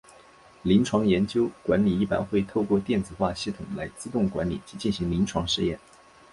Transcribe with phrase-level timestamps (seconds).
[0.63, 5.79] 临床研究管理一般会透过电子化系统来自动管理及进行临床试验。